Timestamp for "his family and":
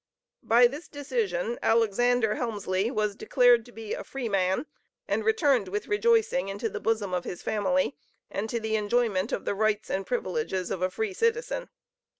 7.23-8.49